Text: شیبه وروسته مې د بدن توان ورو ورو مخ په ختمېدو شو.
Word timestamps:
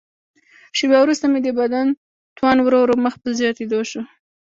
شیبه 0.77 0.97
وروسته 1.01 1.25
مې 1.31 1.39
د 1.43 1.47
بدن 1.59 1.87
توان 2.37 2.57
ورو 2.61 2.79
ورو 2.81 2.95
مخ 3.03 3.13
په 3.23 3.29
ختمېدو 3.37 3.79
شو. 3.89 4.01